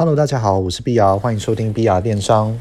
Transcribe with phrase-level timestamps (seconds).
[0.00, 2.58] Hello，大家好，我是碧瑶欢迎收听碧瑶电商。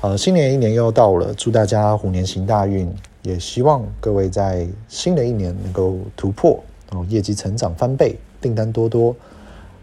[0.00, 6.58] 呃，新年一年又要到了，祝大家虎年行大运，也希望各位在新的一年能够突破
[6.90, 9.14] 哦，业绩成长翻倍，订单多多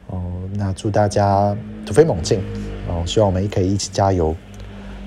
[0.08, 0.22] 哦。
[0.56, 2.42] 那祝大家突飞猛进
[2.90, 4.36] 哦，希望我们也可以一起加油。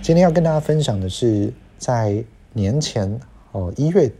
[0.00, 2.24] 今天要跟大家分享的是，在
[2.54, 3.20] 年前
[3.52, 4.10] 哦一月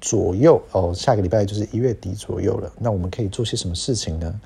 [0.00, 4.40] 左右哦，下个礼拜就是一月底左右了，那我们可以做些什么事情呢？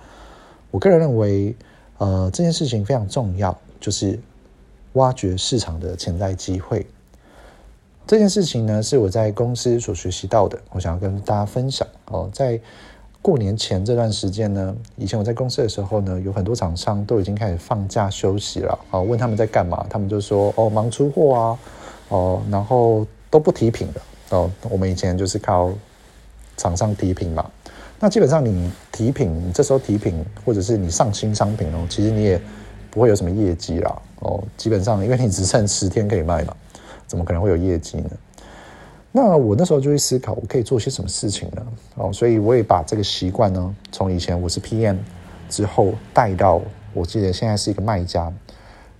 [0.73, 1.55] 我个人认为。
[1.99, 4.19] 呃，这件事情非常重要，就是
[4.95, 6.87] 挖掘市场的潜在机会。
[8.07, 11.87] 这件事情呢，是我在公司所学习到的，我想要跟大家分享。
[12.07, 12.61] 哦，在
[13.23, 18.79] 过年前这段时间呢，以前我在公司的时候呢，有很多厂商都已经开始放假休息了。
[18.91, 21.59] 哦，问他们在干嘛，他们就说：“哦，忙出货啊。”
[22.11, 24.01] 哦，然后都不提品的。
[24.37, 25.73] 哦，我们以前就是靠
[26.59, 27.51] 厂商提品嘛。
[28.05, 32.39] 那基本上你提品，你这时候提品，或者是你上新商品哦，其实你也
[32.91, 34.45] 不会有什么业绩啦哦。
[34.59, 36.55] 基本上，因为你只剩十天可以卖嘛，
[37.07, 38.11] 怎么可能会有业绩呢？
[39.11, 41.67] 那我那时候就会思考，我可以做些什么事情呢？
[41.95, 44.99] 哦，所以我也把这个习惯呢，从以前我是 PM
[45.49, 46.61] 之后带到，
[46.93, 48.31] 我记得现在是一个卖家，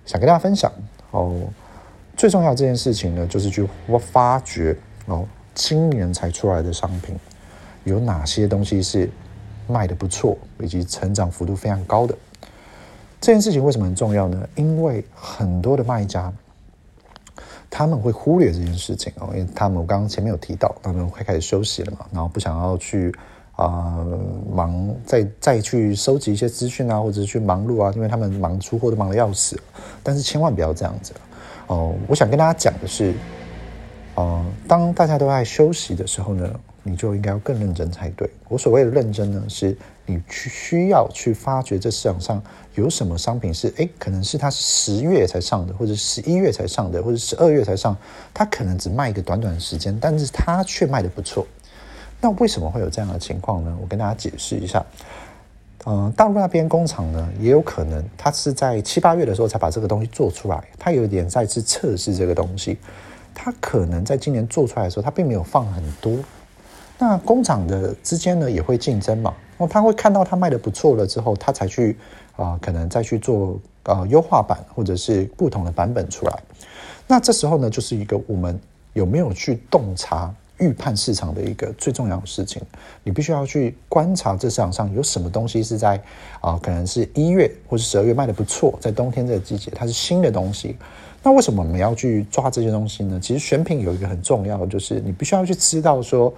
[0.07, 0.71] 想跟大家分享
[1.11, 1.31] 哦。
[2.17, 3.69] 最重要这件事情呢，就是去
[3.99, 4.75] 发掘
[5.05, 7.15] 哦，今年才出来的商品。
[7.85, 9.09] 有哪些东西是
[9.67, 12.13] 卖得不错，以及成长幅度非常高的？
[13.21, 14.47] 这件事情为什么很重要呢？
[14.55, 16.31] 因为很多的卖家
[17.69, 23.13] 他们会忽略这件事情哦，因为他们我刚刚前面有提到，他们会开始休息了嘛，然后不想要去
[23.55, 24.05] 啊、
[24.53, 29.59] 忙，再再去收集一些资讯啊，或者是去忙碌啊，因为他们忙出货都忙得要死。
[30.03, 31.13] 但是千万不要这样子
[31.67, 31.95] 哦！
[32.07, 33.13] 我想跟大家讲的是，
[34.15, 36.47] 呃，当大家都在休息的时候呢，
[36.87, 38.29] 你就应该要更认真才对。
[38.47, 42.41] 我所谓的认真呢，是你去需要去发掘这市场上
[42.75, 47.97] 有什么商品是，诶，可能是它十月才上的，或者十一月才上的，或者十二月才上，
[48.33, 51.45] 它可能只卖一个短短的时间，但是它却卖得不错。
[52.21, 53.75] 那为什么会有这样的情况呢？
[53.81, 54.85] 我跟大家解释一下。
[55.87, 62.79] 嗯、大陆那边工厂呢，也有可能它是在七八月的时候才把这个东西做出来，它有点在去测试这个东西，
[63.35, 66.17] 它可能在今年做出来的时候，它并没有放很多。
[66.97, 71.97] 那工厂的之间呢，也会竞争嘛，哦他会看到他卖得不错了之后，他才去
[72.37, 76.39] 啊、可能再去做、呃、优化版或者是不同的版本出来。
[77.07, 78.59] 那这时候呢，就是一个我们
[78.93, 82.61] 有没有去洞察、预判市场的一个最重要的事情。
[83.03, 86.01] 你必须要去观察这市场上有什么东西是在
[86.41, 90.77] 啊、可能是一月或者十二月卖得不错，在冬天这个季节它是新的东西。
[91.21, 93.19] 那为什么我们要去抓这些东西呢？
[93.21, 96.33] 其实选品有一个很重要的，就是你必须要去知道说。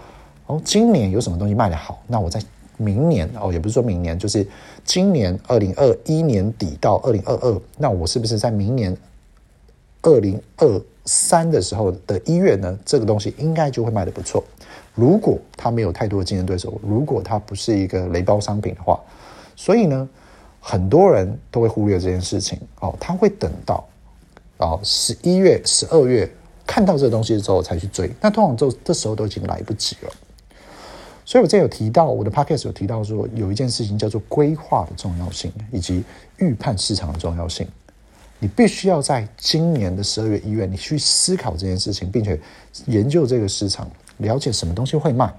[0.47, 2.01] 哦，今年有什么东西卖得好？
[2.07, 2.41] 那我在
[2.77, 4.47] 明年哦，也不是说明年，就是
[4.83, 8.95] 今年二零二一年底到二零二二，那我是不是在明年
[10.03, 12.77] 二零二三的时候的一月呢？
[12.85, 14.43] 这个东西应该就会卖得不错。
[14.93, 18.99] 如果它没有太多的竞争对手，如果它不是一个雷包商品的话，
[19.55, 20.07] 所以呢，
[20.59, 23.83] 很多人都会忽略这件事情哦，他会等到
[24.57, 26.29] 哦十一月、十二月
[26.65, 30.11] 看到这个东西之后才去追，那通常这这时候都已经来不及了。
[31.27, 36.01] 所以，我这有提到我的 podcast 有提到说，有一件事情叫做规划的重要性，以及
[36.37, 37.67] 预判市场的重要性。
[38.39, 42.39] 你必须要在今年的十二月、一月，你去思考这件事情，并且
[42.85, 45.29] 研究这个市场，了解什么东西会卖，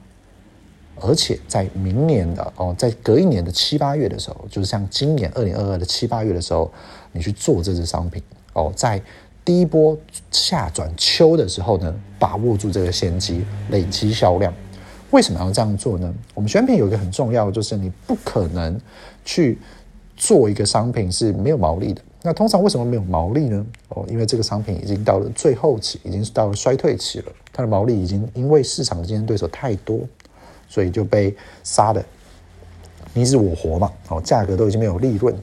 [0.97, 6.71] 而且在明年的哦，在隔一年的七八月的时候，就是像今年二零二二的七八月的时候，
[7.13, 8.23] 你去做这支商品
[8.53, 9.01] 哦，在
[9.43, 9.97] 第一波
[10.31, 14.53] 夏转秋的时候呢，把握住这个先机，累积销量。
[15.11, 16.15] 为什么要这样做呢？
[16.35, 18.79] 我们选品有一个很重要的，就是你不可能
[19.25, 19.59] 去
[20.17, 22.03] 做一个商品是没有毛利的。
[22.21, 23.65] 那通常为什么没有毛利呢？
[23.89, 30.01] 哦，因为这个商品已经到了最后期，已经是到了衰退期了，它的毛利已经因为市场的竞争对手太多，
[30.69, 32.05] 所以就被杀的
[33.15, 33.91] 你死我活嘛。
[34.09, 35.35] 哦，价格都已经没有利润。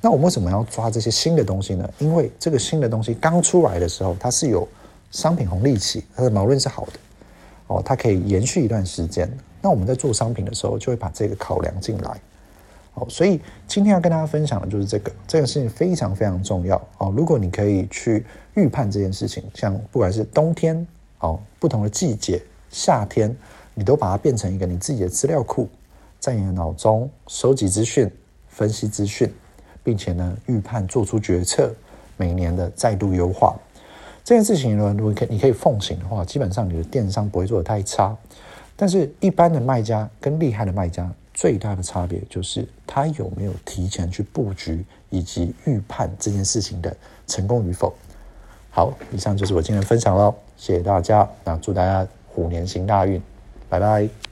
[0.00, 1.90] 那我们为什么要抓这些新的东西呢？
[1.98, 4.66] 因为这个新的东西刚出来的时候，它是有
[5.10, 6.92] 商品红利期，它的毛利是好的。
[7.70, 9.30] 哦，它可以延续一段时间。
[9.62, 12.20] 那我们在做商品的时候，就会把这个考量进来。
[12.94, 16.76] 哦，所以今天要跟大家分享的就是这个，这个事情非常非常重要。
[16.98, 20.84] 哦，如果你可以去预判这件事情，像不管是冬天，
[21.20, 23.34] 哦，不同的季节，夏天，
[23.72, 25.68] 你都把它变成一个你自己的资料库，
[26.18, 28.10] 在你的脑中收集资讯、
[28.48, 29.32] 分析资讯，
[29.84, 31.72] 并且呢预判做出决策，
[32.16, 33.56] 每年的再度优化。
[34.30, 38.16] 这件事情呢，如果可你可以奉行的话，基本上你的电商不会做得太差。
[38.76, 46.96] 但是，一般的卖家跟厉害的卖家最大的差别就是他有没有提前去布局以及预判这件事情的
[47.26, 47.92] 成功与否。
[48.70, 53.20] 好，以上就是我今天的分享喽，谢谢大家，那祝大家虎年行大运，
[53.68, 54.29] 拜拜。